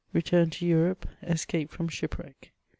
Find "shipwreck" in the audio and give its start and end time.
1.87-2.53